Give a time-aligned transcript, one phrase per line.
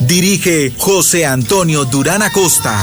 [0.00, 2.76] Dirige José Antonio Durán Acosta.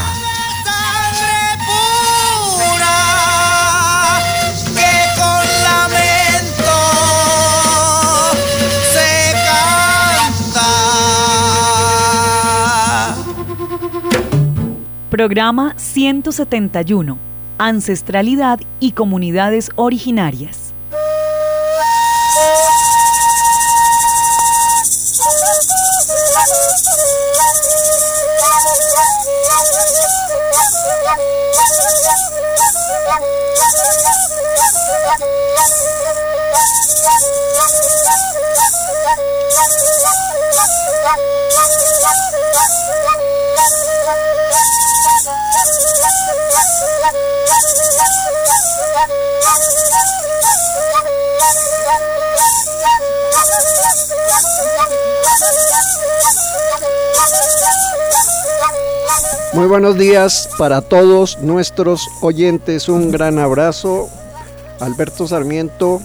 [15.10, 17.20] Programa 171.
[17.60, 20.63] Ancestralidad y comunidades originarias.
[59.54, 62.90] Muy buenos días para todos nuestros oyentes.
[62.90, 64.10] Un gran abrazo.
[64.80, 66.02] Alberto Sarmiento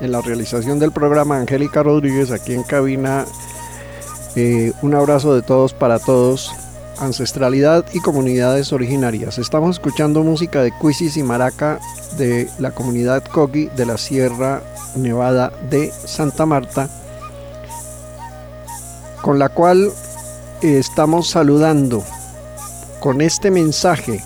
[0.00, 1.36] en la realización del programa.
[1.36, 3.26] Angélica Rodríguez aquí en cabina.
[4.36, 6.50] Eh, un abrazo de todos para todos.
[6.98, 9.36] Ancestralidad y comunidades originarias.
[9.36, 11.80] Estamos escuchando música de Cuisis y Maraca
[12.16, 14.62] de la comunidad Coqui de la Sierra
[14.96, 16.88] Nevada de Santa Marta,
[19.20, 19.92] con la cual
[20.62, 22.02] eh, estamos saludando
[23.00, 24.22] con este mensaje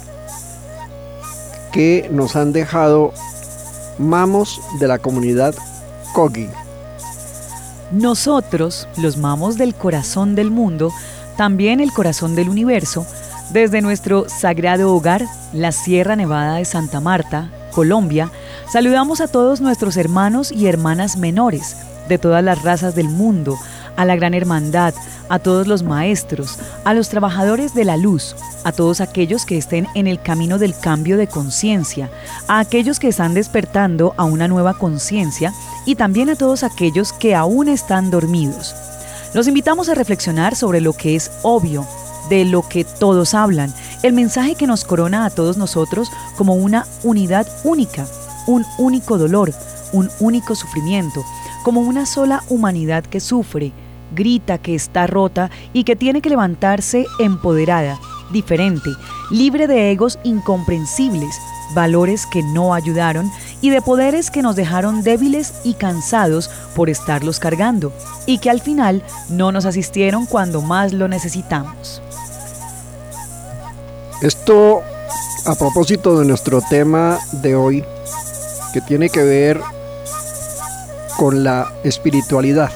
[1.73, 3.13] que nos han dejado
[3.99, 5.55] mamos de la comunidad
[6.13, 6.49] Kogi.
[7.91, 10.91] Nosotros, los mamos del corazón del mundo,
[11.37, 13.07] también el corazón del universo,
[13.53, 18.31] desde nuestro sagrado hogar, la Sierra Nevada de Santa Marta, Colombia,
[18.71, 21.77] saludamos a todos nuestros hermanos y hermanas menores
[22.09, 23.59] de todas las razas del mundo,
[23.97, 24.95] a la Gran Hermandad,
[25.29, 29.87] a todos los maestros, a los trabajadores de la luz, a todos aquellos que estén
[29.95, 32.11] en el camino del cambio de conciencia,
[32.49, 35.53] a aquellos que están despertando a una nueva conciencia
[35.87, 38.75] y también a todos aquellos que aún están dormidos.
[39.35, 41.87] Los invitamos a reflexionar sobre lo que es obvio,
[42.29, 46.87] de lo que todos hablan, el mensaje que nos corona a todos nosotros como una
[47.03, 48.07] unidad única,
[48.47, 49.53] un único dolor,
[49.93, 51.25] un único sufrimiento,
[51.63, 53.73] como una sola humanidad que sufre,
[54.15, 57.99] grita que está rota y que tiene que levantarse empoderada,
[58.33, 58.91] diferente,
[59.31, 61.39] libre de egos incomprensibles,
[61.75, 63.31] valores que no ayudaron
[63.61, 67.93] y de poderes que nos dejaron débiles y cansados por estarlos cargando
[68.27, 72.03] y que al final no nos asistieron cuando más lo necesitamos.
[74.21, 74.83] Esto
[75.45, 77.85] a propósito de nuestro tema de hoy,
[78.73, 79.61] que tiene que ver
[81.17, 82.71] con la espiritualidad,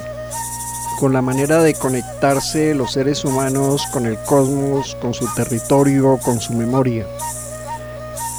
[0.99, 6.41] con la manera de conectarse los seres humanos con el cosmos, con su territorio, con
[6.41, 7.07] su memoria.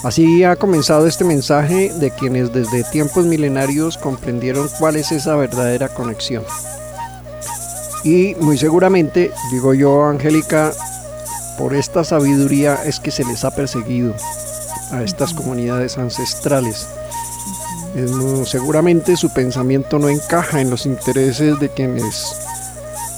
[0.04, 5.90] Así ha comenzado este mensaje de quienes desde tiempos milenarios comprendieron cuál es esa verdadera
[5.90, 6.44] conexión.
[8.04, 10.72] Y muy seguramente, digo yo, Angélica,
[11.58, 14.14] por esta sabiduría es que se les ha perseguido
[14.92, 16.88] a estas comunidades ancestrales.
[18.46, 22.36] Seguramente su pensamiento no encaja en los intereses de quienes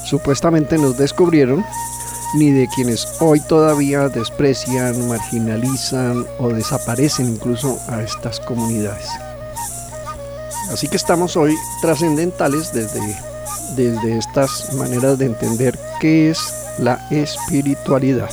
[0.06, 1.64] supuestamente nos descubrieron,
[2.34, 9.06] ni de quienes hoy todavía desprecian, marginalizan o desaparecen incluso a estas comunidades.
[10.72, 13.00] Así que estamos hoy trascendentales desde,
[13.76, 16.38] desde estas maneras de entender qué es
[16.78, 18.30] la espiritualidad.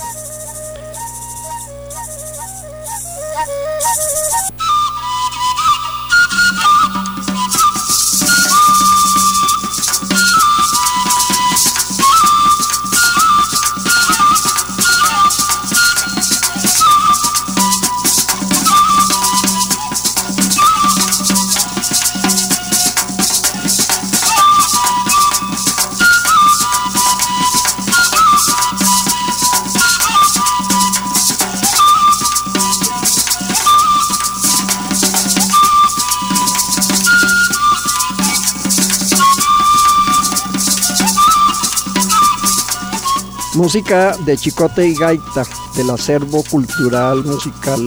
[43.58, 45.44] Música de chicote y gaita
[45.76, 47.82] del acervo cultural musical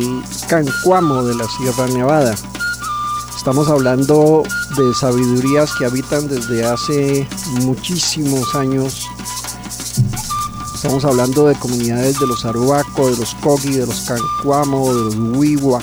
[0.48, 2.34] Cancuamo de la Sierra Nevada.
[3.36, 4.42] Estamos hablando
[4.76, 7.28] de sabidurías que habitan desde hace
[7.62, 9.06] muchísimos años.
[10.74, 15.14] Estamos hablando de comunidades de los Aruaco, de los Kogi, de los Cancuamo, de los
[15.14, 15.80] Huiwa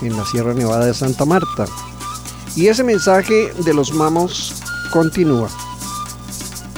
[0.00, 1.66] en la Sierra Nevada de Santa Marta.
[2.56, 4.54] Y ese mensaje de los mamos
[4.90, 5.50] continúa.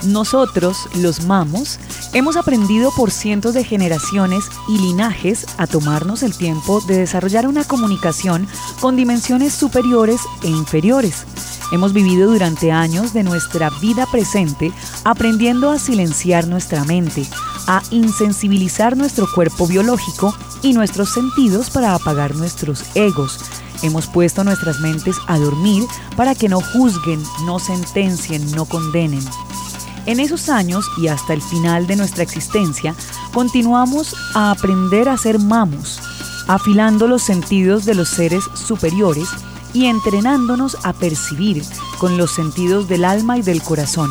[0.03, 1.79] Nosotros, los mamos,
[2.13, 7.65] hemos aprendido por cientos de generaciones y linajes a tomarnos el tiempo de desarrollar una
[7.65, 8.47] comunicación
[8.81, 11.27] con dimensiones superiores e inferiores.
[11.73, 14.73] Hemos vivido durante años de nuestra vida presente
[15.05, 17.27] aprendiendo a silenciar nuestra mente,
[17.67, 23.41] a insensibilizar nuestro cuerpo biológico y nuestros sentidos para apagar nuestros egos.
[23.83, 25.85] Hemos puesto nuestras mentes a dormir
[26.17, 29.25] para que no juzguen, no sentencien, no condenen.
[30.07, 32.95] En esos años y hasta el final de nuestra existencia,
[33.33, 36.01] continuamos a aprender a ser mamos,
[36.47, 39.29] afilando los sentidos de los seres superiores
[39.75, 41.63] y entrenándonos a percibir
[41.99, 44.11] con los sentidos del alma y del corazón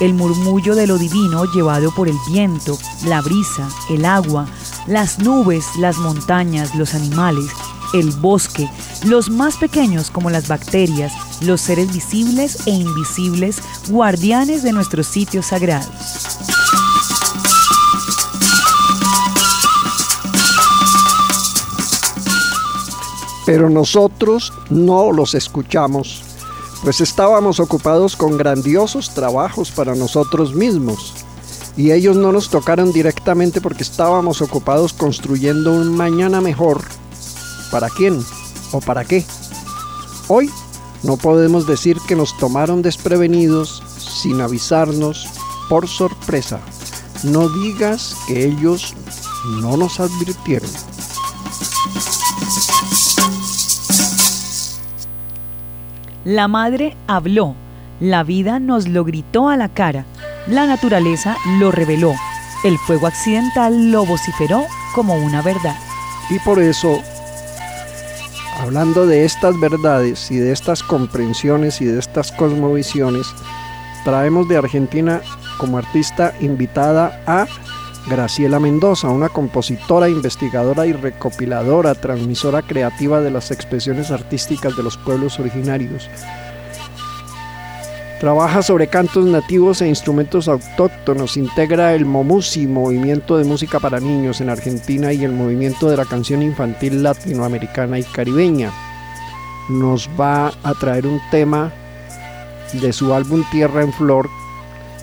[0.00, 4.46] el murmullo de lo divino llevado por el viento, la brisa, el agua,
[4.86, 7.50] las nubes, las montañas, los animales,
[7.94, 8.68] el bosque,
[9.06, 15.46] los más pequeños como las bacterias, los seres visibles e invisibles, guardianes de nuestros sitios
[15.46, 15.88] sagrados.
[23.46, 26.24] Pero nosotros no los escuchamos,
[26.82, 31.14] pues estábamos ocupados con grandiosos trabajos para nosotros mismos.
[31.76, 36.82] Y ellos no nos tocaron directamente porque estábamos ocupados construyendo un mañana mejor.
[37.74, 38.24] ¿Para quién?
[38.70, 39.24] ¿O para qué?
[40.28, 40.48] Hoy
[41.02, 45.26] no podemos decir que nos tomaron desprevenidos sin avisarnos
[45.68, 46.60] por sorpresa.
[47.24, 48.94] No digas que ellos
[49.60, 50.70] no nos advirtieron.
[56.24, 57.56] La madre habló,
[57.98, 60.06] la vida nos lo gritó a la cara,
[60.46, 62.14] la naturaleza lo reveló,
[62.62, 65.76] el fuego accidental lo vociferó como una verdad.
[66.30, 67.02] Y por eso,
[68.58, 73.26] hablando de estas verdades y de estas comprensiones y de estas cosmovisiones,
[74.04, 75.20] traemos de Argentina
[75.58, 77.46] como artista invitada a
[78.08, 84.98] Graciela Mendoza, una compositora, investigadora y recopiladora, transmisora creativa de las expresiones artísticas de los
[84.98, 86.08] pueblos originarios.
[88.24, 94.40] Trabaja sobre cantos nativos e instrumentos autóctonos, integra el Momusi, movimiento de música para niños
[94.40, 98.72] en Argentina y el movimiento de la canción infantil latinoamericana y caribeña.
[99.68, 101.70] Nos va a traer un tema
[102.72, 104.26] de su álbum Tierra en Flor.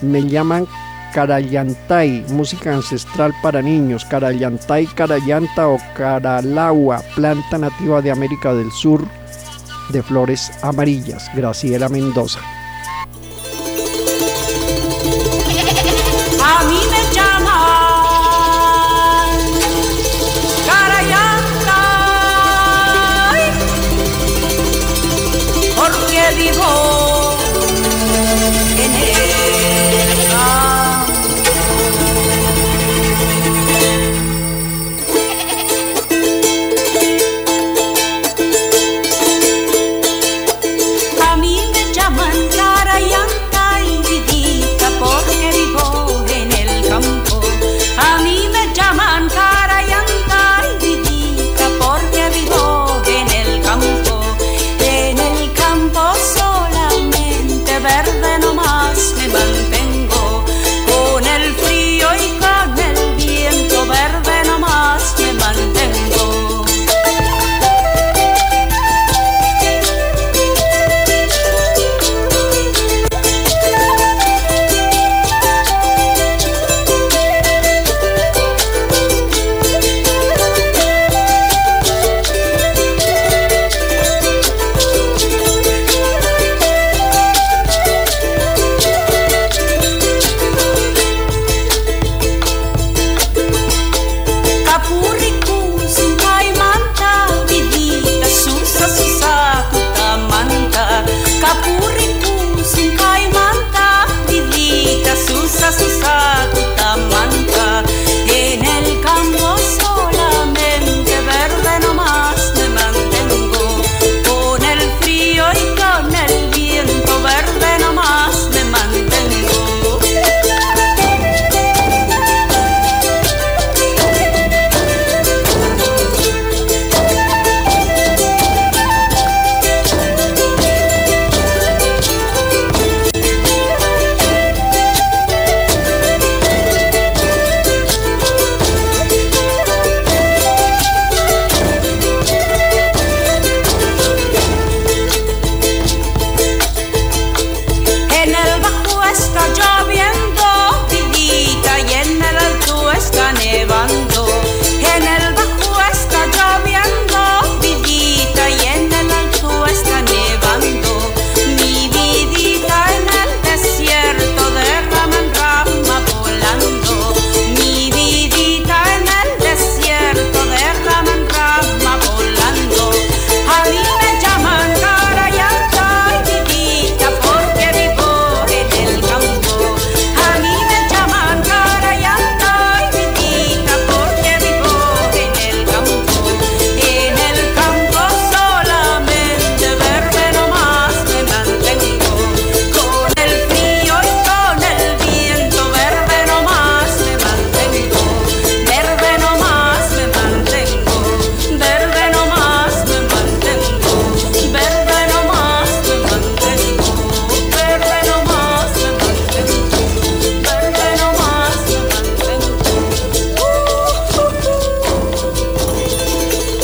[0.00, 0.66] Me llaman
[1.14, 9.06] Carayantay, música ancestral para niños, Carayantay, Carayanta o Caralagua, planta nativa de América del Sur
[9.90, 11.30] de flores amarillas.
[11.36, 12.40] Graciela Mendoza.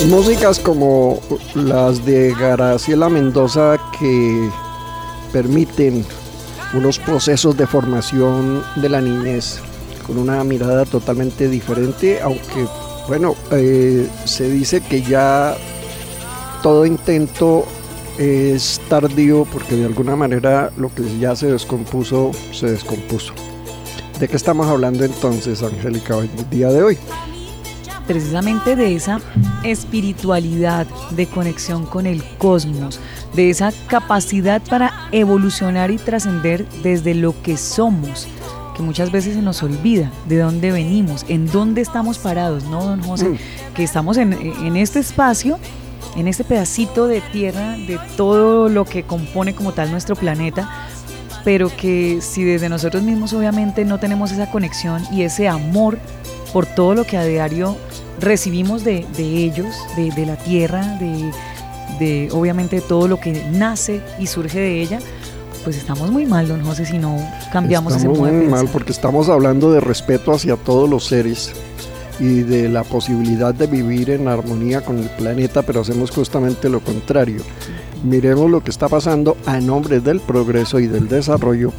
[0.08, 1.20] Músicas como
[1.54, 4.48] las de Graciela Mendoza que
[5.34, 6.02] permiten
[6.72, 9.60] unos procesos de formación de la niñez
[10.06, 12.66] con una mirada totalmente diferente, aunque
[13.06, 15.54] bueno, eh, se dice que ya
[16.62, 17.66] todo intento
[18.16, 23.34] es tardío porque de alguna manera lo que ya se descompuso, se descompuso.
[24.18, 26.98] ¿De qué estamos hablando entonces, Angélica, hoy el día de hoy?
[28.08, 29.20] Precisamente de esa
[29.62, 32.98] espiritualidad de conexión con el cosmos,
[33.36, 38.26] de esa capacidad para evolucionar y trascender desde lo que somos,
[38.74, 43.02] que muchas veces se nos olvida de dónde venimos, en dónde estamos parados, ¿no, don
[43.02, 43.28] José?
[43.28, 43.38] Mm.
[43.74, 45.58] Que estamos en, en este espacio,
[46.16, 50.70] en este pedacito de tierra, de todo lo que compone como tal nuestro planeta,
[51.44, 55.98] pero que si desde nosotros mismos obviamente no tenemos esa conexión y ese amor
[56.52, 57.76] por todo lo que a diario
[58.20, 61.30] recibimos de, de ellos, de, de la tierra, de,
[61.98, 65.00] de obviamente todo lo que nace y surge de ella,
[65.64, 67.16] pues estamos muy mal, don José, si no
[67.52, 71.06] cambiamos estamos ese modo de muy mal porque estamos hablando de respeto hacia todos los
[71.06, 71.52] seres
[72.20, 76.80] y de la posibilidad de vivir en armonía con el planeta, pero hacemos justamente lo
[76.80, 77.42] contrario.
[78.02, 81.72] Miremos lo que está pasando a nombre del progreso y del desarrollo,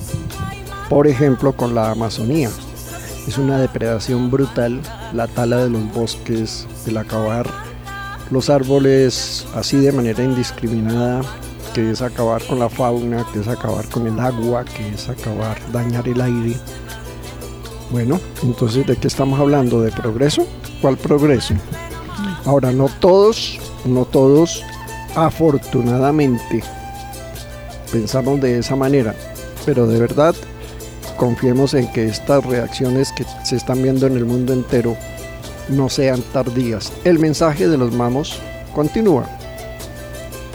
[0.90, 2.50] por ejemplo, con la Amazonía.
[3.30, 4.82] Es una depredación brutal,
[5.14, 7.46] la tala de los bosques, el acabar
[8.32, 11.22] los árboles así de manera indiscriminada,
[11.76, 15.60] que es acabar con la fauna, que es acabar con el agua, que es acabar,
[15.72, 16.58] dañar el aire.
[17.92, 19.80] Bueno, entonces, ¿de qué estamos hablando?
[19.80, 20.48] ¿De progreso?
[20.82, 21.54] ¿Cuál progreso?
[22.46, 24.64] Ahora, no todos, no todos,
[25.16, 26.64] afortunadamente,
[27.92, 29.14] pensamos de esa manera,
[29.68, 30.34] pero de verdad,
[31.20, 34.96] confiemos en que estas reacciones que se están viendo en el mundo entero
[35.68, 36.94] no sean tardías.
[37.04, 38.40] El mensaje de los mamos
[38.74, 39.26] continúa.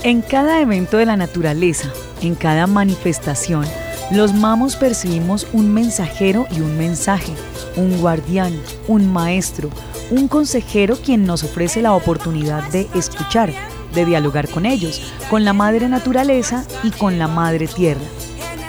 [0.03, 1.91] En cada evento de la naturaleza,
[2.23, 3.67] en cada manifestación,
[4.11, 7.33] los mamos percibimos un mensajero y un mensaje,
[7.77, 9.69] un guardián, un maestro,
[10.11, 13.53] un consejero quien nos ofrece la oportunidad de escuchar,
[13.95, 18.01] de dialogar con ellos, con la madre naturaleza y con la madre tierra.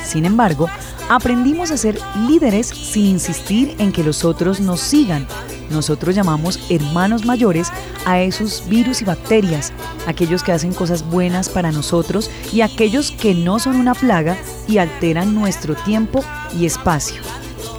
[0.05, 0.69] Sin embargo,
[1.09, 5.27] aprendimos a ser líderes sin insistir en que los otros nos sigan.
[5.69, 7.71] Nosotros llamamos hermanos mayores
[8.05, 9.73] a esos virus y bacterias,
[10.07, 14.77] aquellos que hacen cosas buenas para nosotros y aquellos que no son una plaga y
[14.77, 16.23] alteran nuestro tiempo
[16.57, 17.21] y espacio.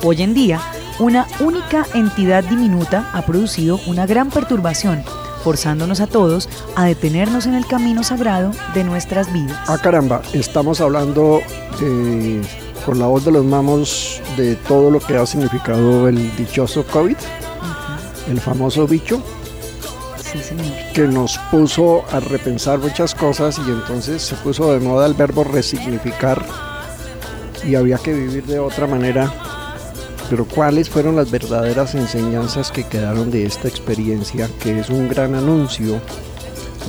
[0.03, 0.61] Hoy en día,
[0.99, 5.05] una única entidad diminuta ha producido una gran perturbación,
[5.45, 9.59] forzándonos a todos a detenernos en el camino sagrado de nuestras vidas.
[9.69, 11.41] Ah, caramba, estamos hablando
[11.81, 12.43] eh,
[12.87, 17.17] con la voz de los mamos de todo lo que ha significado el dichoso COVID,
[18.31, 19.21] el famoso bicho,
[20.23, 20.39] Sí,
[20.93, 25.45] que nos puso a repensar muchas cosas y entonces se puso de moda el verbo
[25.45, 26.45] resignificar
[27.65, 29.33] y había que vivir de otra manera.
[30.29, 35.35] Pero ¿cuáles fueron las verdaderas enseñanzas que quedaron de esta experiencia, que es un gran
[35.35, 36.01] anuncio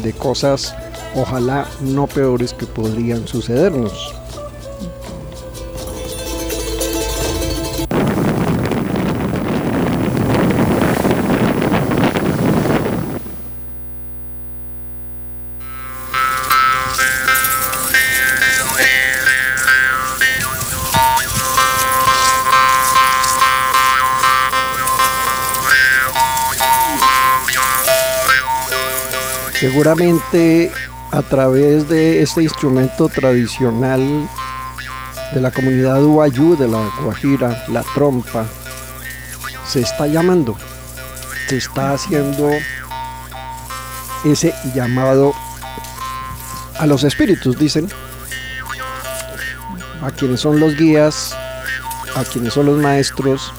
[0.03, 0.75] de cosas,
[1.15, 4.16] ojalá no peores que podrían sucedernos?
[29.87, 30.69] Seguramente
[31.11, 34.27] a través de este instrumento tradicional
[35.33, 38.45] de la comunidad Uayú, de la Guajira, la trompa,
[39.65, 40.57] se está llamando,
[41.47, 42.49] se está haciendo
[44.25, 45.33] ese llamado
[46.77, 47.87] a los espíritus, dicen,
[50.01, 51.33] a quienes son los guías,
[52.13, 53.53] a quienes son los maestros,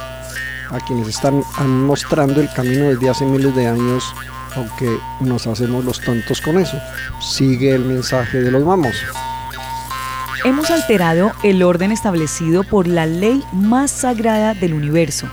[0.68, 1.42] a quienes están
[1.86, 4.14] mostrando el camino desde hace miles de años
[4.58, 6.78] aunque nos hacemos los tontos con eso.
[7.20, 8.94] Sigue el mensaje de los mamos.
[10.44, 15.26] Hemos alterado el orden establecido por la ley más sagrada del universo,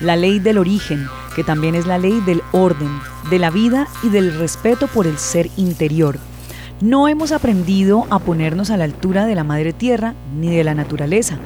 [0.00, 4.08] la ley del origen, que también es la ley del orden, de la vida y
[4.08, 6.18] del respeto por el ser interior.
[6.80, 10.74] No hemos aprendido a ponernos a la altura de la madre tierra ni de la
[10.74, 11.38] naturaleza.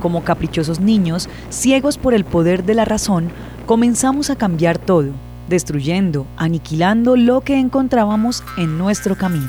[0.00, 3.30] Como caprichosos niños, ciegos por el poder de la razón,
[3.66, 5.10] comenzamos a cambiar todo,
[5.48, 9.48] destruyendo, aniquilando lo que encontrábamos en nuestro camino.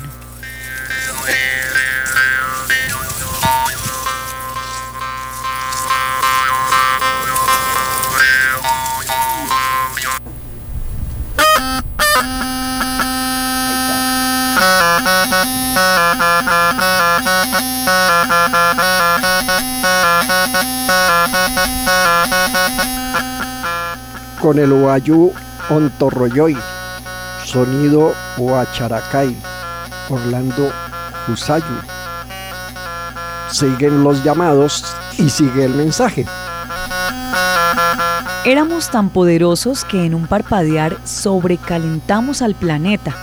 [24.40, 25.32] Con el Uayú
[25.70, 26.56] Ontorroyoy,
[27.44, 29.36] sonido Huacharacay,
[30.08, 30.72] Orlando
[31.28, 31.64] Husayu.
[33.50, 34.84] Siguen los llamados
[35.16, 36.26] y sigue el mensaje.
[38.44, 43.14] Éramos tan poderosos que en un parpadear sobrecalentamos al planeta,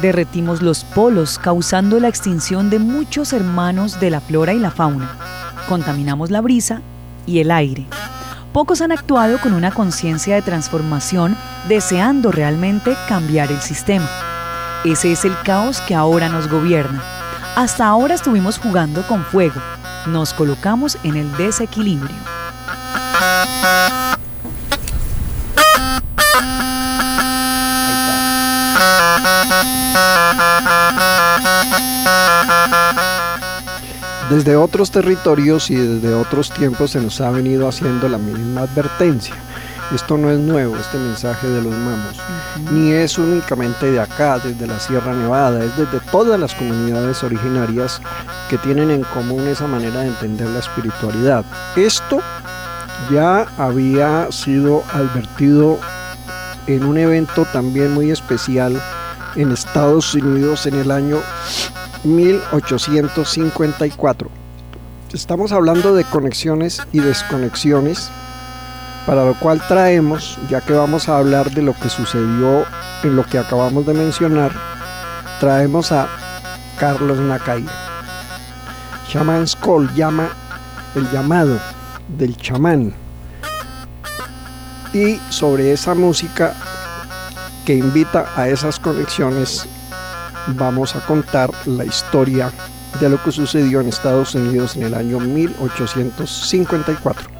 [0.00, 5.10] derretimos los polos causando la extinción de muchos hermanos de la flora y la fauna,
[5.68, 6.82] contaminamos la brisa
[7.26, 7.86] y el aire.
[8.56, 11.36] Pocos han actuado con una conciencia de transformación
[11.68, 14.08] deseando realmente cambiar el sistema.
[14.82, 17.02] Ese es el caos que ahora nos gobierna.
[17.54, 19.60] Hasta ahora estuvimos jugando con fuego.
[20.06, 22.35] Nos colocamos en el desequilibrio.
[34.36, 39.34] Desde otros territorios y desde otros tiempos se nos ha venido haciendo la misma advertencia.
[39.94, 42.20] Esto no es nuevo, este mensaje de los mamos,
[42.70, 48.02] ni es únicamente de acá, desde la Sierra Nevada, es desde todas las comunidades originarias
[48.50, 51.42] que tienen en común esa manera de entender la espiritualidad.
[51.74, 52.20] Esto
[53.10, 55.78] ya había sido advertido
[56.66, 58.78] en un evento también muy especial
[59.34, 61.20] en Estados Unidos en el año
[62.06, 64.30] 1854.
[65.12, 68.08] Estamos hablando de conexiones y desconexiones,
[69.06, 72.64] para lo cual traemos, ya que vamos a hablar de lo que sucedió
[73.02, 74.52] en lo que acabamos de mencionar,
[75.40, 76.08] traemos a
[76.78, 77.64] Carlos Nakai.
[79.08, 80.28] Shaman Call llama
[80.94, 81.58] el llamado
[82.08, 82.94] del chamán.
[84.92, 86.54] Y sobre esa música
[87.64, 89.66] que invita a esas conexiones,
[90.54, 92.50] vamos a contar la historia
[93.00, 97.35] de lo que sucedió en Estados Unidos en el año 1854.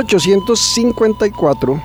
[0.00, 1.82] 1854,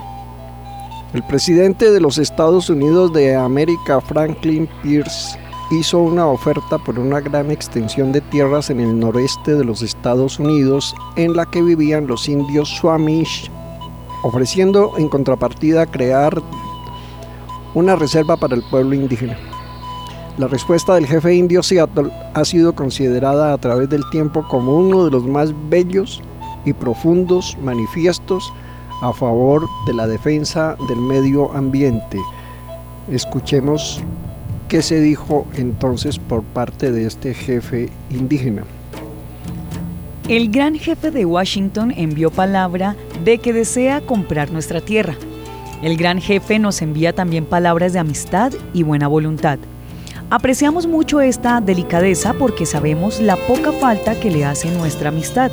[1.13, 5.38] el presidente de los Estados Unidos de América, Franklin Pierce,
[5.71, 10.39] hizo una oferta por una gran extensión de tierras en el noreste de los Estados
[10.39, 13.51] Unidos en la que vivían los indios Swamish,
[14.23, 16.41] ofreciendo en contrapartida crear
[17.73, 19.38] una reserva para el pueblo indígena.
[20.38, 25.04] La respuesta del jefe indio Seattle ha sido considerada a través del tiempo como uno
[25.04, 26.21] de los más bellos
[26.65, 28.51] y profundos manifiestos
[29.01, 32.19] a favor de la defensa del medio ambiente.
[33.10, 34.01] Escuchemos
[34.67, 38.63] qué se dijo entonces por parte de este jefe indígena.
[40.28, 45.15] El gran jefe de Washington envió palabra de que desea comprar nuestra tierra.
[45.84, 49.60] El gran jefe nos envía también palabras de amistad y buena voluntad.
[50.32, 55.51] Apreciamos mucho esta delicadeza porque sabemos la poca falta que le hace nuestra amistad.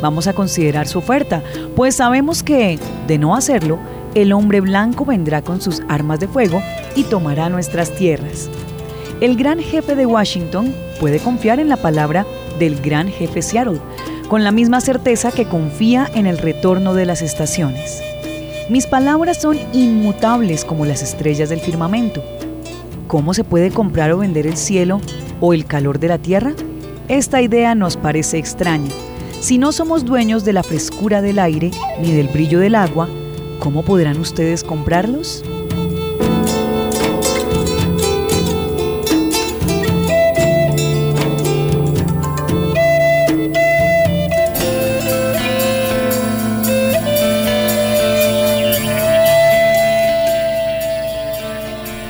[0.00, 1.42] Vamos a considerar su oferta,
[1.74, 3.78] pues sabemos que, de no hacerlo,
[4.14, 6.62] el hombre blanco vendrá con sus armas de fuego
[6.94, 8.48] y tomará nuestras tierras.
[9.20, 12.26] El gran jefe de Washington puede confiar en la palabra
[12.58, 13.80] del gran jefe Seattle,
[14.28, 18.02] con la misma certeza que confía en el retorno de las estaciones.
[18.68, 22.22] Mis palabras son inmutables como las estrellas del firmamento.
[23.06, 25.00] ¿Cómo se puede comprar o vender el cielo
[25.40, 26.54] o el calor de la tierra?
[27.08, 28.90] Esta idea nos parece extraña.
[29.40, 31.70] Si no somos dueños de la frescura del aire
[32.00, 33.08] ni del brillo del agua,
[33.60, 35.44] ¿cómo podrán ustedes comprarlos?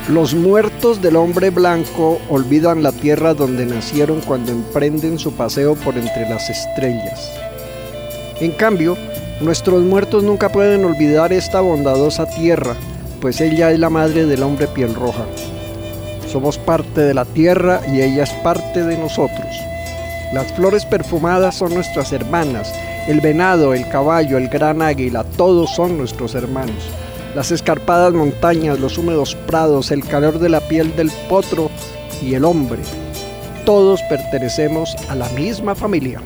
[0.09, 5.99] Los muertos del hombre blanco olvidan la tierra donde nacieron cuando emprenden su paseo por
[5.99, 7.33] entre las estrellas.
[8.41, 8.97] En cambio,
[9.41, 12.77] nuestros muertos nunca pueden olvidar esta bondadosa tierra,
[13.21, 15.27] pues ella es la madre del hombre piel roja.
[16.31, 19.57] Somos parte de la tierra y ella es parte de nosotros.
[20.33, 22.73] Las flores perfumadas son nuestras hermanas,
[23.09, 26.85] el venado, el caballo, el gran águila, todos son nuestros hermanos.
[27.37, 31.71] Las escarpadas montañas, los húmedos prados, el calor de la piel del potro
[32.23, 32.81] y el hombre,
[33.67, 36.23] todos pertenecemos a la misma familia.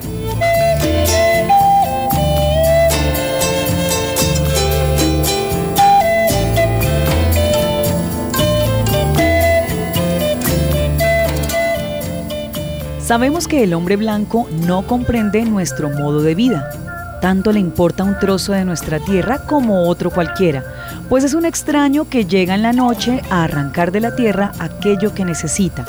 [13.01, 16.80] Sabemos que el hombre blanco no comprende nuestro modo de vida.
[17.21, 20.65] Tanto le importa un trozo de nuestra tierra como otro cualquiera,
[21.09, 25.15] pues es un extraño que llega en la noche a arrancar de la tierra aquello
[25.15, 25.85] que necesita.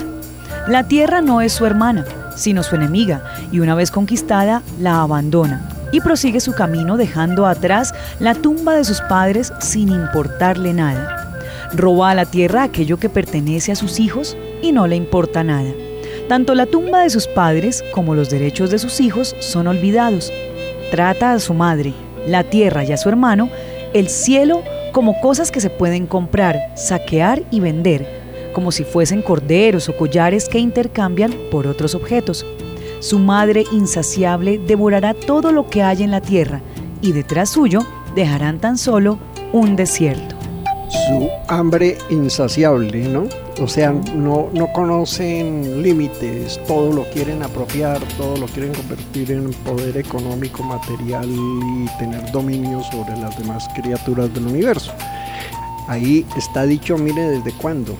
[0.68, 2.04] La tierra no es su hermana,
[2.36, 7.94] sino su enemiga, y una vez conquistada, la abandona y prosigue su camino dejando atrás
[8.18, 11.38] la tumba de sus padres sin importarle nada.
[11.74, 15.70] Roba a la tierra aquello que pertenece a sus hijos y no le importa nada.
[16.28, 20.32] Tanto la tumba de sus padres como los derechos de sus hijos son olvidados.
[20.92, 21.94] Trata a su madre,
[22.26, 23.48] la tierra y a su hermano,
[23.94, 28.06] el cielo como cosas que se pueden comprar, saquear y vender,
[28.52, 32.44] como si fuesen corderos o collares que intercambian por otros objetos.
[33.00, 36.60] Su madre insaciable devorará todo lo que hay en la tierra
[37.00, 37.80] y detrás suyo
[38.14, 39.18] dejarán tan solo
[39.50, 40.31] un desierto.
[40.92, 43.24] Su hambre insaciable, ¿no?
[43.60, 49.50] O sea, no, no conocen límites, todo lo quieren apropiar, todo lo quieren convertir en
[49.52, 54.92] poder económico, material y tener dominio sobre las demás criaturas del universo.
[55.88, 57.96] Ahí está dicho, mire desde cuándo.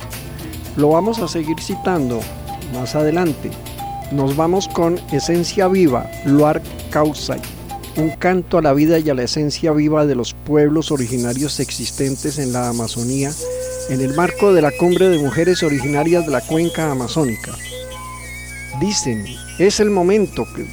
[0.77, 2.21] Lo vamos a seguir citando
[2.75, 3.51] más adelante.
[4.11, 7.41] Nos vamos con Esencia Viva, Luar Causay,
[7.97, 12.39] un canto a la vida y a la esencia viva de los pueblos originarios existentes
[12.39, 13.33] en la Amazonía
[13.91, 17.53] en el marco de la cumbre de mujeres originarias de la cuenca amazónica.
[18.81, 19.25] Dicen,
[19.59, 20.67] es el momento que,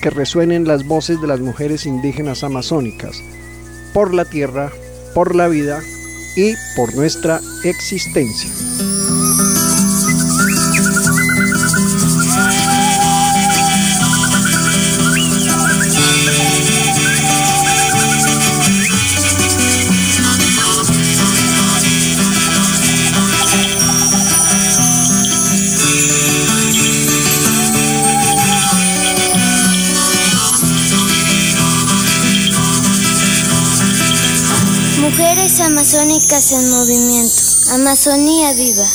[0.00, 3.16] que resuenen las voces de las mujeres indígenas amazónicas,
[3.94, 4.70] por la tierra,
[5.14, 5.80] por la vida
[6.36, 8.95] y por nuestra existencia.
[36.52, 37.42] En movimiento.
[37.72, 38.86] Amazonía viva.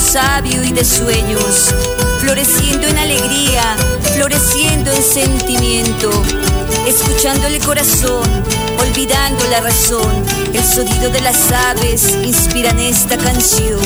[0.00, 1.72] Sabio y de sueños,
[2.20, 3.76] floreciendo en alegría,
[4.14, 6.10] floreciendo en sentimiento,
[6.86, 8.28] escuchando el corazón,
[8.80, 13.80] olvidando la razón, el sonido de las aves inspiran esta canción.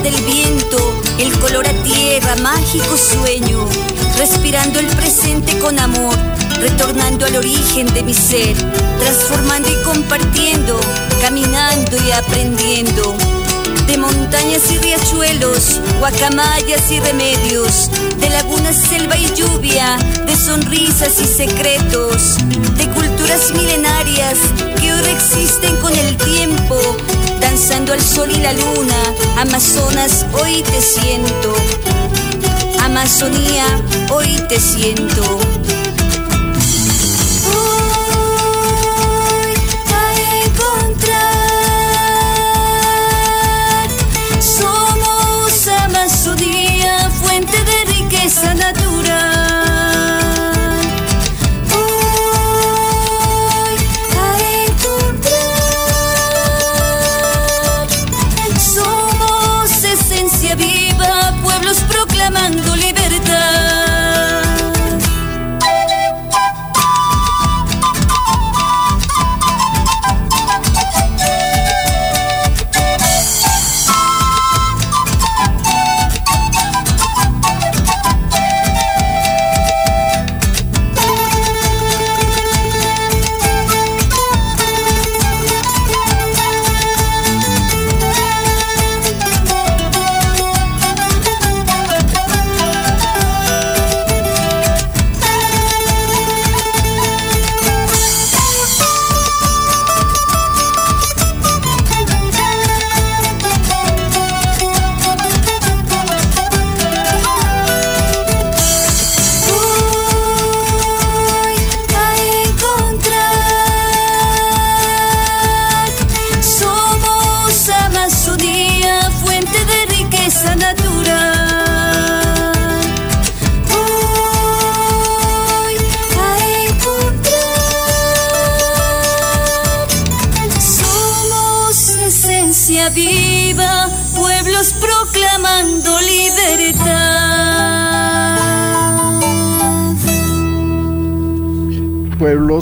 [0.00, 0.78] Del viento,
[1.18, 3.68] el color a tierra, mágico sueño,
[4.18, 6.14] respirando el presente con amor,
[6.60, 8.56] retornando al origen de mi ser,
[8.98, 10.78] transformando y compartiendo,
[11.20, 13.16] caminando y aprendiendo.
[13.86, 21.26] De montañas y riachuelos, guacamayas y remedios, de lagunas, selva y lluvia, de sonrisas y
[21.26, 22.38] secretos,
[22.76, 24.38] de culturas milenarias
[24.80, 26.96] que hoy existen con el tiempo,
[27.44, 28.96] danzando al sol y la luna,
[29.36, 31.54] Amazonas, hoy te siento.
[32.80, 33.66] Amazonía,
[34.10, 35.38] hoy te siento.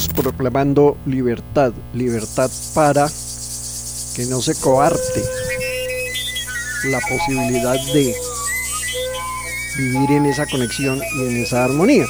[0.00, 3.06] Proclamando libertad, libertad para
[4.16, 5.22] que no se coarte
[6.84, 8.14] la posibilidad de
[9.76, 12.06] vivir en esa conexión y en esa armonía.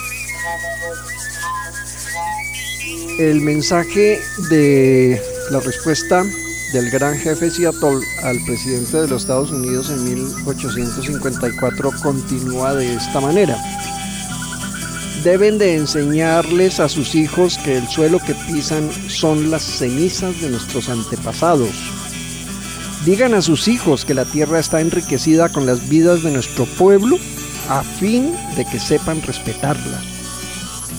[3.19, 6.25] El mensaje de la respuesta
[6.73, 13.21] del gran jefe Seattle al presidente de los Estados Unidos en 1854 continúa de esta
[13.21, 13.57] manera.
[15.25, 20.51] Deben de enseñarles a sus hijos que el suelo que pisan son las cenizas de
[20.51, 21.71] nuestros antepasados.
[23.05, 27.19] Digan a sus hijos que la tierra está enriquecida con las vidas de nuestro pueblo
[27.69, 30.01] a fin de que sepan respetarla.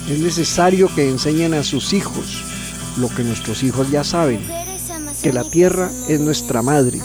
[0.09, 2.45] Es necesario que enseñen a sus hijos
[2.97, 4.39] lo que nuestros hijos ya saben,
[5.21, 7.01] que la tierra es nuestra madre.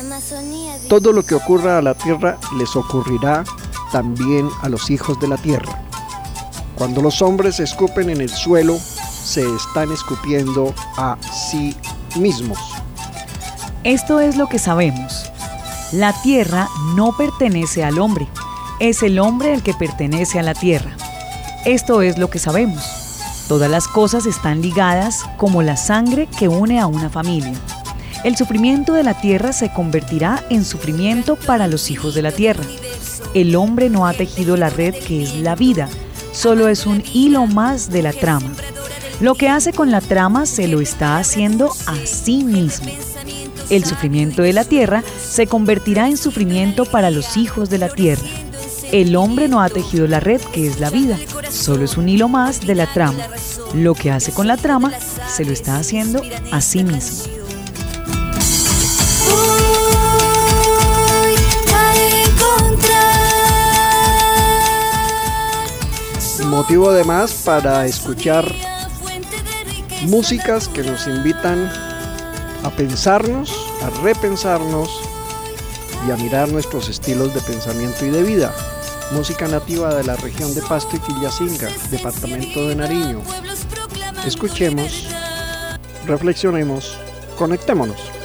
[0.88, 3.42] Todo lo que ocurra a la tierra les ocurrirá
[3.90, 5.88] también a los hijos de la tierra.
[6.79, 11.19] Cuando los hombres escupen en el suelo, se están escupiendo a
[11.51, 11.75] sí
[12.14, 12.57] mismos.
[13.83, 15.29] Esto es lo que sabemos.
[15.91, 18.29] La tierra no pertenece al hombre,
[18.79, 20.97] es el hombre el que pertenece a la tierra.
[21.64, 22.85] Esto es lo que sabemos.
[23.49, 27.55] Todas las cosas están ligadas como la sangre que une a una familia.
[28.23, 32.64] El sufrimiento de la tierra se convertirá en sufrimiento para los hijos de la tierra.
[33.35, 35.88] El hombre no ha tejido la red que es la vida,
[36.38, 38.53] solo es un hilo más de la trama.
[39.20, 42.92] Lo que hace con la trama se lo está haciendo a sí mismo.
[43.70, 48.22] El sufrimiento de la tierra se convertirá en sufrimiento para los hijos de la tierra.
[48.92, 51.18] El hombre no ha tejido la red que es la vida,
[51.51, 53.27] solo es un hilo más de la trama.
[53.74, 54.92] Lo que hace con la trama
[55.29, 56.22] se lo está haciendo
[56.53, 57.38] a sí mismo.
[66.59, 68.44] Motivo además para escuchar
[70.07, 71.71] músicas que nos invitan
[72.64, 74.90] a pensarnos, a repensarnos
[76.05, 78.53] y a mirar nuestros estilos de pensamiento y de vida.
[79.12, 83.23] Música nativa de la región de Pasto y Quillacinga, departamento de Nariño.
[84.27, 85.07] Escuchemos,
[86.09, 86.99] reflexionemos,
[87.38, 88.17] conectémonos.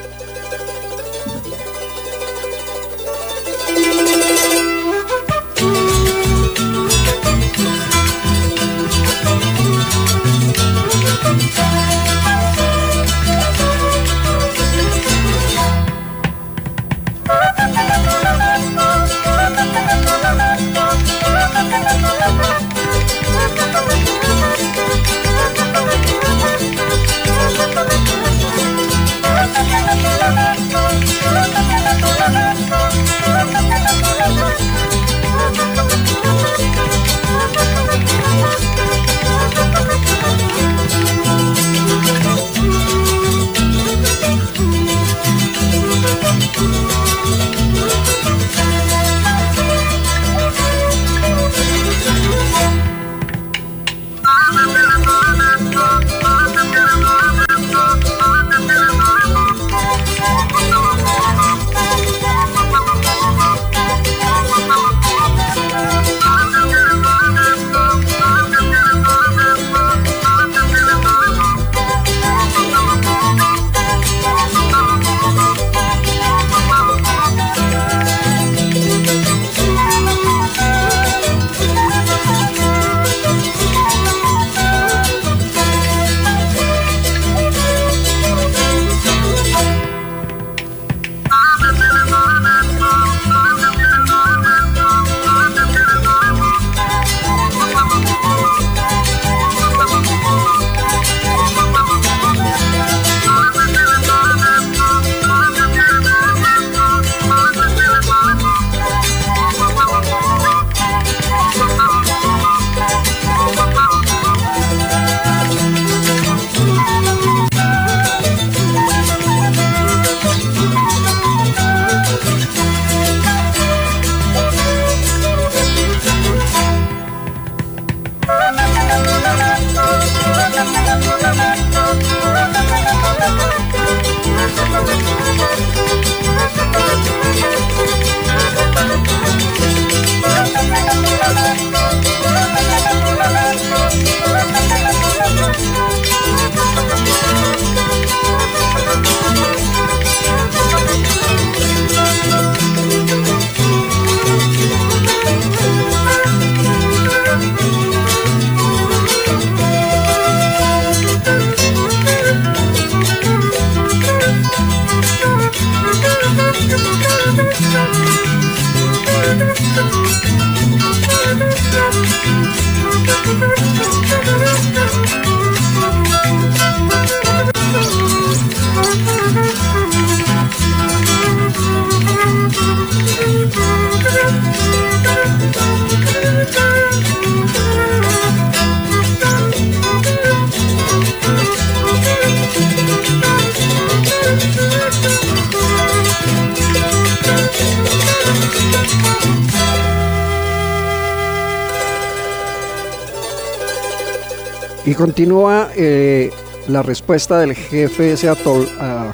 [205.08, 206.32] Continúa eh,
[206.70, 209.14] la respuesta del jefe Seattle a-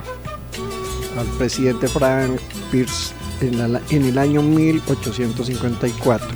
[1.18, 3.12] al presidente Frank Pierce
[3.42, 6.28] en el año 1854.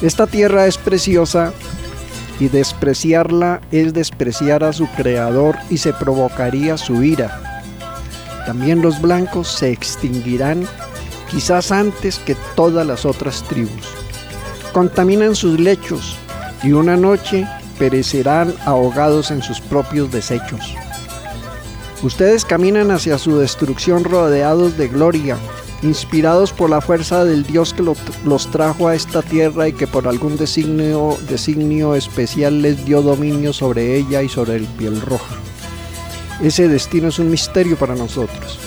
[0.00, 1.52] Esta tierra es preciosa
[2.38, 7.60] y despreciarla es despreciar a su creador y se provocaría su ira.
[8.46, 10.68] También los blancos se extinguirán
[11.32, 13.88] quizás antes que todas las otras tribus.
[14.72, 16.16] Contaminan sus lechos
[16.62, 17.44] y una noche
[17.78, 20.74] perecerán ahogados en sus propios desechos.
[22.02, 25.36] Ustedes caminan hacia su destrucción rodeados de gloria,
[25.82, 29.86] inspirados por la fuerza del Dios que lo- los trajo a esta tierra y que
[29.86, 35.36] por algún designio especial les dio dominio sobre ella y sobre el piel roja.
[36.42, 38.58] Ese destino es un misterio para nosotros,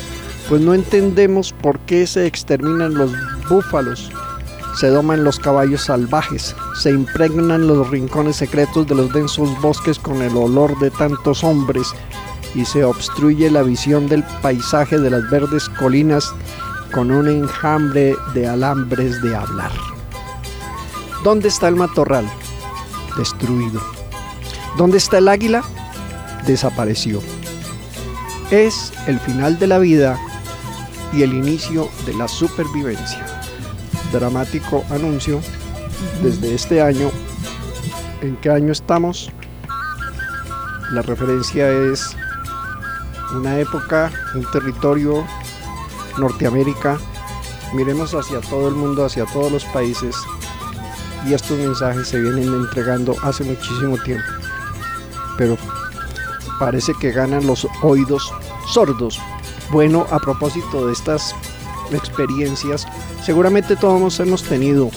[0.50, 3.12] pues no entendemos por qué se exterminan los
[3.50, 4.10] búfalos,
[4.76, 10.22] se doman los caballos salvajes, se impregnan los rincones secretos de los densos bosques con
[10.22, 11.88] el olor de tantos hombres
[12.56, 16.34] y se obstruye la visión del paisaje de las verdes colinas
[16.94, 19.72] con un enjambre de alambres de hablar.
[21.24, 22.30] ¿Dónde está el matorral?
[23.18, 23.82] Destruido.
[24.78, 25.64] ¿Dónde está el águila?
[26.46, 27.22] Desapareció.
[28.50, 30.20] Es el final de la vida
[31.14, 33.31] y el inicio de la supervivencia.
[34.12, 35.42] Dramático anuncio
[36.22, 37.10] desde este año.
[38.22, 39.32] ¿En qué año estamos?
[40.92, 42.16] La referencia es
[43.34, 45.26] una época, un territorio,
[46.18, 47.00] Norteamérica.
[47.74, 50.16] Miremos hacia todo el mundo, hacia todos los países.
[51.26, 54.28] Y estos mensajes se vienen entregando hace muchísimo tiempo.
[55.38, 55.58] Pero
[56.60, 58.34] parece que ganan los oídos
[58.68, 59.20] sordos.
[59.72, 61.34] Bueno, a propósito de estas
[61.98, 62.88] experiencias,
[63.24, 64.90] seguramente todos hemos tenido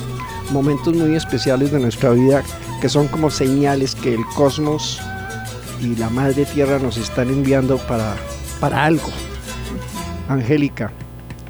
[0.51, 2.43] momentos muy especiales de nuestra vida
[2.81, 5.01] que son como señales que el cosmos
[5.81, 8.15] y la madre tierra nos están enviando para,
[8.61, 9.09] para algo.
[10.29, 10.93] Angélica,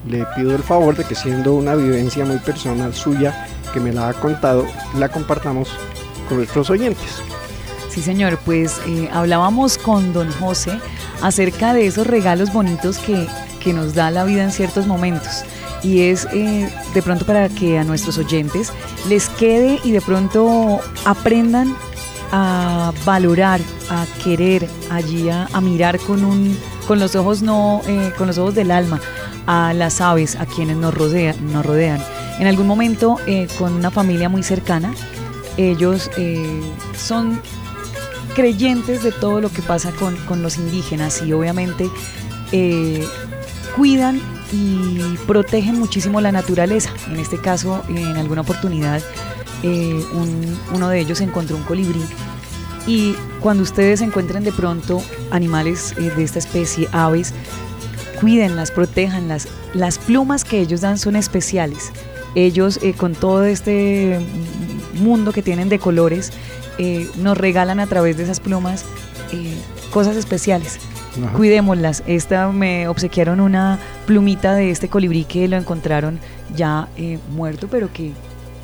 [0.09, 4.09] le pido el favor de que siendo una vivencia muy personal suya, que me la
[4.09, 4.67] ha contado,
[4.97, 5.69] la compartamos
[6.29, 7.23] con nuestros oyentes.
[7.91, 10.79] Sí, señor, pues eh, hablábamos con don José
[11.23, 13.27] acerca de esos regalos bonitos que,
[13.65, 15.43] que nos da la vida en ciertos momentos.
[15.83, 18.73] Y es eh, de pronto para que a nuestros oyentes
[19.09, 21.75] les quede y de pronto aprendan
[22.31, 23.61] a valorar,
[23.91, 26.57] a querer, allí a, mirar con un
[26.87, 29.01] con los ojos no eh, con los ojos del alma
[29.47, 31.99] a las aves a quienes nos rodean nos rodean
[32.39, 34.93] en algún momento eh, con una familia muy cercana
[35.57, 36.11] ellos
[36.95, 37.41] son
[38.35, 41.89] creyentes de todo lo que pasa con, con los indígenas y obviamente
[43.77, 44.21] cuidan
[44.53, 46.91] y protegen muchísimo la naturaleza.
[47.11, 49.01] En este caso, en alguna oportunidad,
[49.63, 52.03] eh, un- uno de ellos encontró un colibrí
[52.87, 57.33] y cuando ustedes encuentren de pronto animales eh, de esta especie, aves,
[58.21, 59.49] cuídenlas, protéjanlas.
[59.73, 61.91] Las plumas que ellos dan son especiales.
[62.35, 64.21] Ellos eh, con todo este
[64.95, 66.33] mundo que tienen de colores,
[67.19, 68.85] nos regalan a través de esas plumas
[69.93, 70.79] cosas especiales.
[71.23, 71.37] Ajá.
[71.37, 72.03] Cuidémoslas.
[72.07, 76.19] Esta me obsequiaron una plumita de este colibrí que lo encontraron
[76.55, 78.13] ya eh, muerto, pero que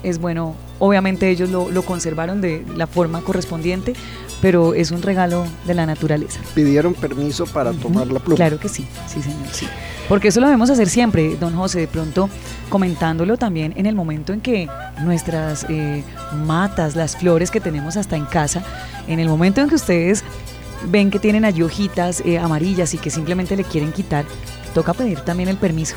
[0.03, 0.55] es bueno.
[0.79, 3.93] Obviamente ellos lo, lo conservaron de la forma correspondiente,
[4.41, 6.41] pero es un regalo de la naturaleza.
[6.55, 8.37] Pidieron permiso para tomar la pluma.
[8.37, 9.67] Claro que sí, sí señor, sí.
[10.09, 12.29] Porque eso lo debemos hacer siempre, don José, de pronto
[12.69, 14.69] comentándolo también en el momento en que
[15.03, 16.03] nuestras eh,
[16.47, 18.65] matas, las flores que tenemos hasta en casa,
[19.07, 20.25] en el momento en que ustedes
[20.87, 24.25] ven que tienen allí hojitas eh, amarillas y que simplemente le quieren quitar,
[24.75, 25.97] toca pedir también el permiso.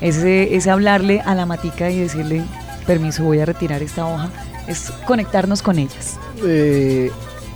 [0.00, 2.44] Ese, ese hablarle a la matica y decirle,
[2.86, 4.30] permiso, voy a retirar esta hoja,
[4.66, 6.18] es conectarnos con ellas.
[6.44, 7.10] Eh,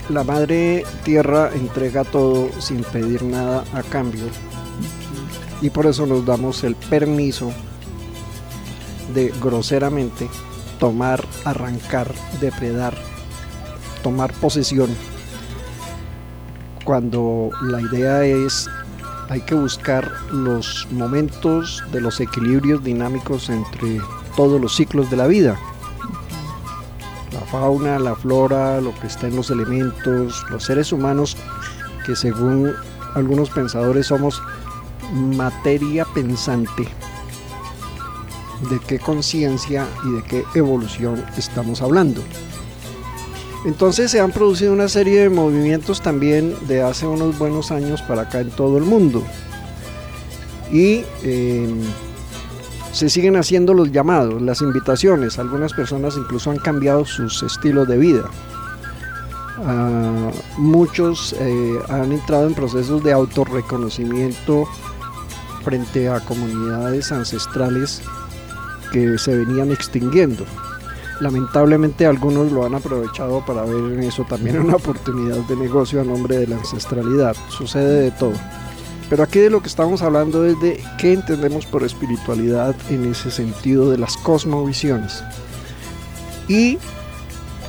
[0.09, 4.25] la madre tierra entrega todo sin pedir nada a cambio.
[5.61, 7.53] Y por eso nos damos el permiso
[9.15, 10.29] de groseramente
[10.79, 12.97] tomar, arrancar, depredar,
[14.03, 14.89] tomar posesión
[16.89, 18.67] cuando la idea es
[19.29, 24.01] hay que buscar los momentos de los equilibrios dinámicos entre
[24.35, 25.61] todos los ciclos de la vida.
[27.31, 31.37] La fauna, la flora, lo que está en los elementos, los seres humanos,
[32.07, 32.73] que según
[33.15, 34.43] algunos pensadores somos
[35.13, 36.89] materia pensante.
[38.71, 42.23] ¿De qué conciencia y de qué evolución estamos hablando?
[43.65, 48.23] Entonces se han producido una serie de movimientos también de hace unos buenos años para
[48.23, 49.23] acá en todo el mundo.
[50.71, 51.69] Y eh,
[52.93, 55.39] se siguen haciendo los llamados, las invitaciones.
[55.39, 58.31] Algunas personas incluso han cambiado sus estilos de vida.
[59.65, 64.69] Ah, muchos eh, han entrado en procesos de autorreconocimiento
[65.65, 68.03] frente a comunidades ancestrales
[68.93, 70.45] que se venían extinguiendo.
[71.21, 76.05] Lamentablemente algunos lo han aprovechado para ver en eso también una oportunidad de negocio a
[76.05, 77.37] nombre de la ancestralidad.
[77.49, 78.35] Sucede de todo.
[79.11, 83.31] Pero aquí de lo que estamos hablando es de qué entendemos por espiritualidad en ese
[83.31, 85.25] sentido de las cosmovisiones.
[86.47, 86.79] Y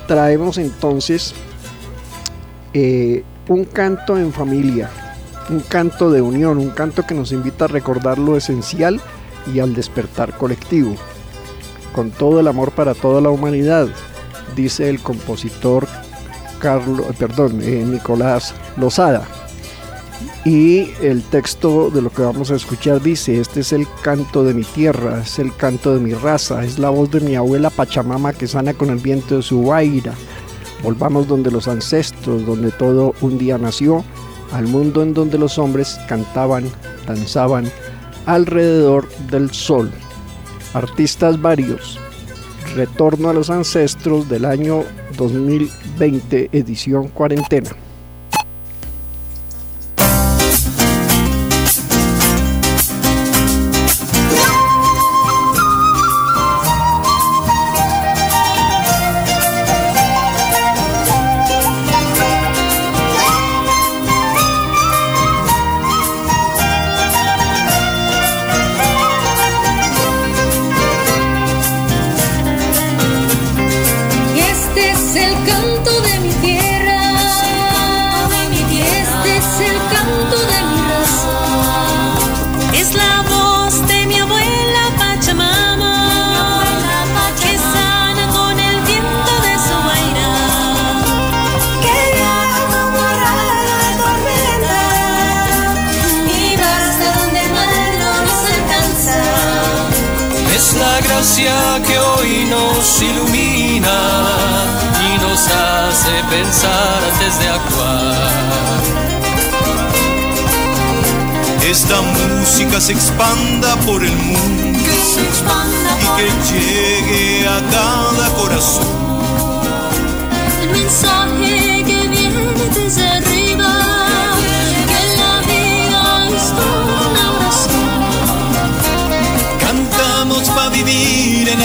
[0.07, 1.33] traemos entonces
[2.73, 4.89] eh, un canto en familia,
[5.49, 9.01] un canto de unión, un canto que nos invita a recordar lo esencial
[9.53, 10.95] y al despertar colectivo.
[11.93, 13.87] Con todo el amor para toda la humanidad,
[14.55, 15.87] dice el compositor
[16.59, 19.27] Carlos, perdón, eh, Nicolás Lozada.
[20.45, 24.53] Y el texto de lo que vamos a escuchar dice, este es el canto de
[24.53, 28.33] mi tierra, es el canto de mi raza, es la voz de mi abuela Pachamama
[28.33, 30.13] que sana con el viento de su guaira.
[30.83, 34.03] Volvamos donde los ancestros, donde todo un día nació,
[34.53, 36.69] al mundo en donde los hombres cantaban,
[37.05, 37.69] danzaban
[38.25, 39.91] alrededor del sol.
[40.73, 41.99] Artistas varios.
[42.75, 44.83] Retorno a los ancestros del año
[45.17, 47.71] 2020, edición cuarentena.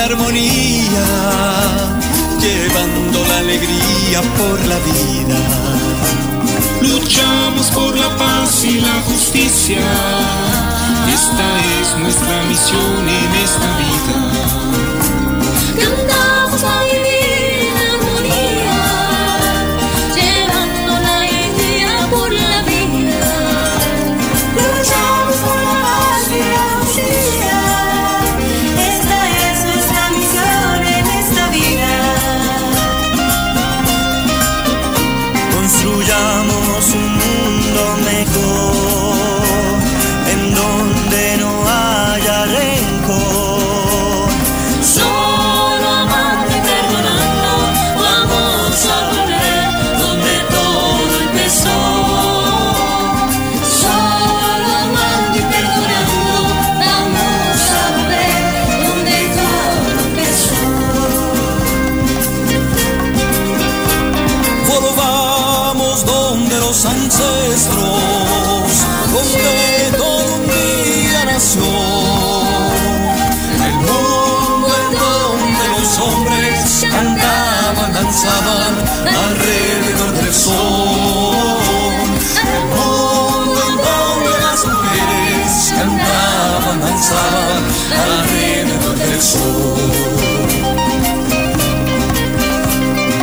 [0.05, 1.05] Armonía,
[2.41, 5.41] llevando la alegría por la vida.
[6.83, 9.81] Luchamos por la paz y la justicia.
[11.09, 11.47] Esta
[11.81, 14.15] es nuestra misión en esta vida.
[78.27, 81.37] Alrededor del sol.
[82.45, 87.65] El mundo en donde las mujeres cantaban, danzaban
[88.07, 89.93] alrededor del sol.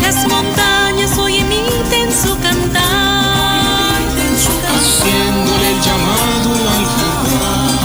[0.02, 2.82] Las montañas hoy emiten su cantar.
[4.74, 7.82] haciéndole el llamado al jaguar.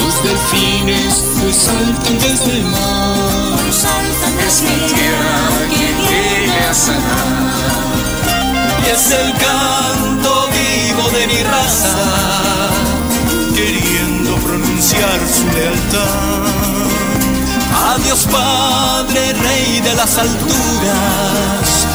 [0.00, 2.94] Los delfines pues saltan desde el mar.
[8.84, 11.94] Y es el canto vivo de mi raza,
[13.54, 16.44] queriendo pronunciar su lealtad.
[17.94, 21.93] Adiós Padre, Rey de las alturas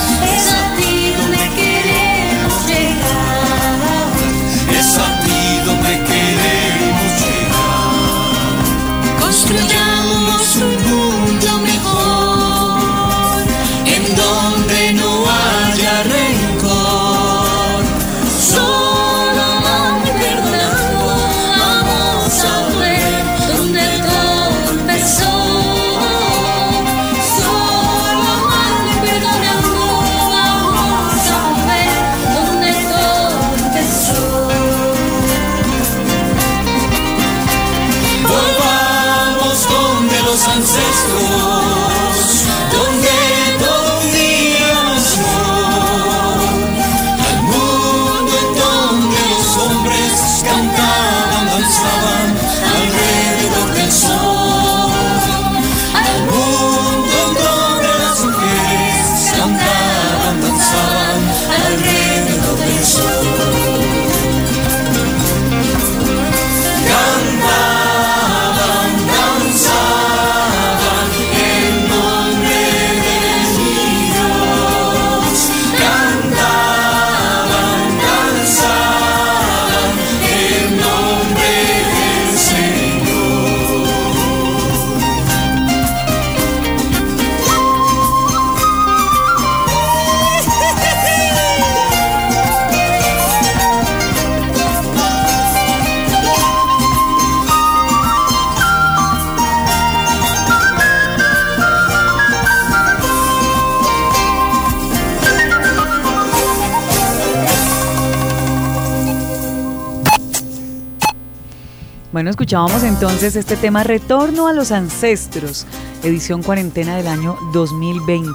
[112.20, 115.66] Bueno, escuchábamos entonces este tema Retorno a los Ancestros,
[116.04, 118.30] edición cuarentena del año 2020.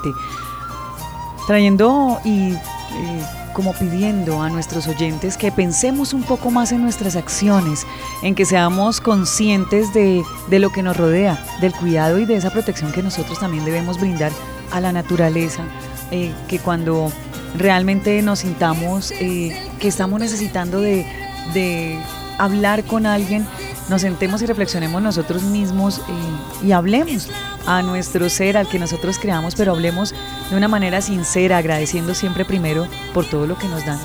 [1.46, 2.58] Trayendo y eh,
[3.52, 7.86] como pidiendo a nuestros oyentes que pensemos un poco más en nuestras acciones,
[8.22, 12.48] en que seamos conscientes de, de lo que nos rodea, del cuidado y de esa
[12.48, 14.32] protección que nosotros también debemos brindar
[14.72, 15.62] a la naturaleza,
[16.10, 17.12] eh, que cuando
[17.58, 21.06] realmente nos sintamos eh, que estamos necesitando de,
[21.52, 21.98] de
[22.38, 23.46] hablar con alguien,
[23.88, 27.28] nos sentemos y reflexionemos nosotros mismos eh, y hablemos
[27.66, 30.14] a nuestro ser, al que nosotros creamos, pero hablemos
[30.50, 33.98] de una manera sincera, agradeciendo siempre primero por todo lo que nos dan.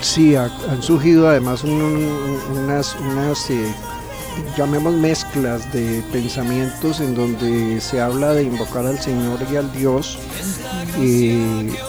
[0.00, 3.74] Sí, ha- han surgido además un- un- unas, unas eh,
[4.56, 10.18] llamemos mezclas de pensamientos en donde se habla de invocar al Señor y al Dios
[11.00, 11.32] y,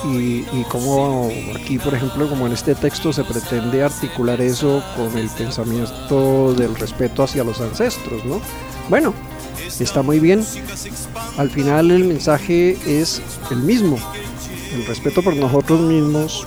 [0.08, 5.16] y, y como aquí por ejemplo como en este texto se pretende articular eso con
[5.16, 8.40] el pensamiento del respeto hacia los ancestros, ¿no?
[8.88, 9.14] Bueno,
[9.80, 10.44] está muy bien.
[11.38, 13.20] Al final el mensaje es
[13.50, 13.98] el mismo,
[14.74, 16.46] el respeto por nosotros mismos,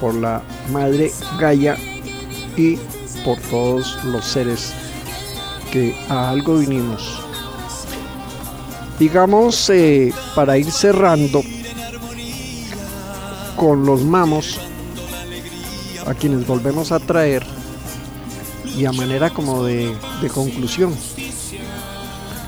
[0.00, 0.42] por la
[0.72, 1.76] Madre Gaia
[2.56, 2.78] y
[3.24, 4.72] por todos los seres
[5.72, 7.20] que a algo vinimos.
[8.98, 11.42] Digamos, eh, para ir cerrando
[13.56, 14.58] con los mamos,
[16.06, 17.44] a quienes volvemos a traer,
[18.76, 20.94] y a manera como de, de conclusión,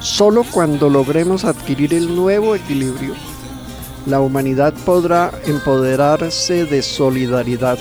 [0.01, 3.15] solo cuando logremos adquirir el nuevo equilibrio,
[4.07, 7.79] la humanidad podrá empoderarse de solidaridad,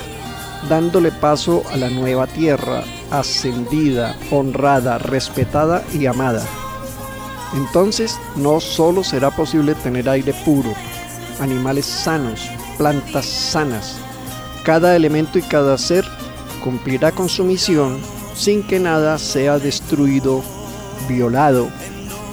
[0.68, 6.44] dándole paso a la nueva tierra, ascendida, honrada, respetada y amada.
[7.56, 10.74] Entonces no solo será posible tener aire puro,
[11.40, 13.98] animales sanos, plantas sanas,
[14.64, 16.06] cada elemento y cada ser
[16.64, 18.00] cumplirá con su misión
[18.36, 20.44] sin que nada sea destruido,
[21.08, 21.68] violado,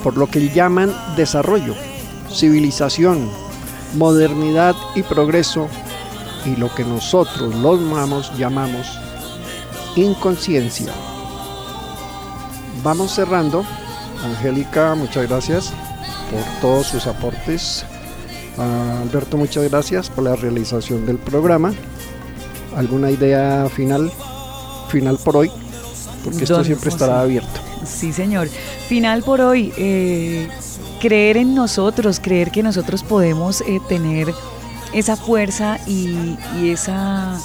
[0.03, 1.75] por lo que llaman desarrollo,
[2.31, 3.29] civilización,
[3.95, 5.67] modernidad y progreso,
[6.45, 8.87] y lo que nosotros los mamos llamamos
[9.95, 10.93] inconsciencia.
[12.83, 13.65] Vamos cerrando.
[14.23, 15.73] Angélica, muchas gracias
[16.31, 17.85] por todos sus aportes.
[18.57, 21.73] A Alberto, muchas gracias por la realización del programa.
[22.75, 24.11] ¿Alguna idea final?
[24.89, 25.51] Final por hoy,
[26.23, 27.59] porque esto Don siempre estará abierto.
[27.85, 28.47] Sí, señor.
[28.87, 30.47] Final por hoy, eh,
[30.99, 34.33] creer en nosotros, creer que nosotros podemos eh, tener
[34.93, 37.39] esa fuerza y, y esa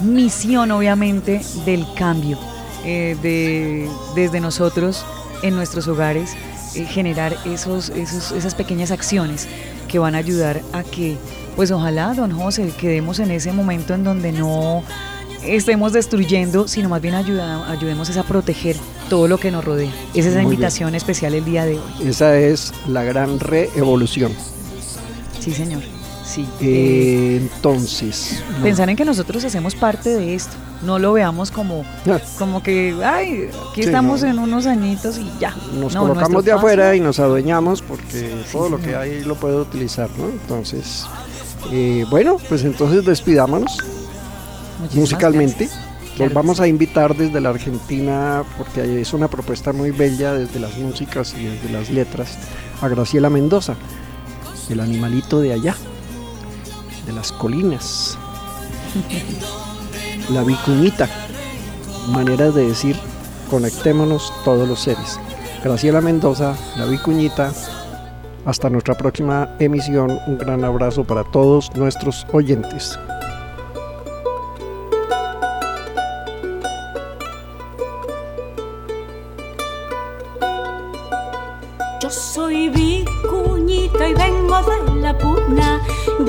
[0.00, 2.38] misión, obviamente, del cambio,
[2.84, 5.04] eh, de, desde nosotros,
[5.42, 6.32] en nuestros hogares,
[6.74, 9.46] eh, generar esos, esos, esas pequeñas acciones
[9.88, 11.16] que van a ayudar a que
[11.56, 14.82] pues ojalá, don José, quedemos en ese momento en donde no
[15.44, 18.76] estemos destruyendo, sino más bien ayuda- ayudemos a proteger
[19.08, 19.92] todo lo que nos rodea.
[20.14, 20.52] Esa es la Muy bien.
[20.54, 22.08] invitación especial el día de hoy.
[22.08, 24.32] Esa es la gran reevolución.
[25.38, 25.82] Sí, señor.
[26.34, 26.48] Sí.
[26.60, 28.62] Eh, entonces, no.
[28.64, 30.52] pensar en que nosotros hacemos parte de esto.
[30.82, 31.84] No lo veamos como,
[32.38, 34.28] como que, ay, aquí Sí, estamos no.
[34.28, 35.54] en unos añitos y ya.
[35.78, 39.34] nos No, colocamos de afuera y nos adueñamos porque Sí, todo lo que hay lo
[39.36, 40.26] puede utilizar, ¿no?
[40.28, 41.06] Entonces,
[41.72, 43.78] eh, bueno, pues entonces despidámonos
[44.80, 45.64] Muchísimas musicalmente.
[45.66, 46.18] gracias.
[46.18, 50.76] Los vamos a invitar desde la Argentina porque es una propuesta muy bella desde las
[50.76, 52.36] músicas y desde las letras
[52.82, 53.74] a Graciela Mendoza,
[54.68, 55.74] el animalito de allá,
[57.06, 58.18] de las colinas,
[60.30, 61.08] la vicuñita,
[62.08, 62.96] maneras de decir
[63.50, 65.20] conectémonos todos los seres.
[65.62, 67.52] Graciela Mendoza, la vicuñita,
[68.44, 72.98] hasta nuestra próxima emisión, un gran abrazo para todos nuestros oyentes.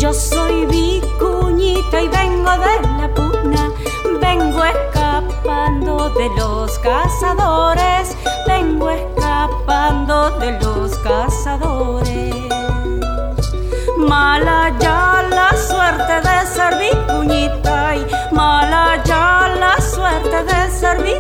[0.05, 3.71] Yo soy vicuñita y vengo de la puna.
[4.21, 8.15] Vengo escapando de los cazadores.
[8.45, 12.35] Vengo escapando de los cazadores.
[13.97, 21.14] Mala ya la suerte de ser vicuñita y mala ya la suerte de ser vicuñita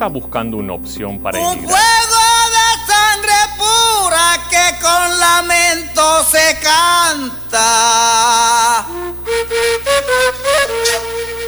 [0.00, 1.78] está buscando una opción para Un emigrar.
[1.78, 2.22] fuego
[2.56, 7.66] de sangre pura que con lamento se canta.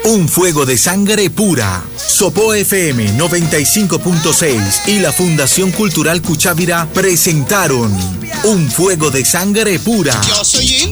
[0.05, 1.83] Un fuego de sangre pura.
[1.97, 7.91] Sopo FM 95.6 y la Fundación Cultural Cuchávira presentaron
[8.45, 10.21] Un fuego de sangre pura.
[10.29, 10.92] Yo soy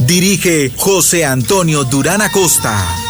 [0.00, 3.05] Dirige José Antonio Durán Acosta.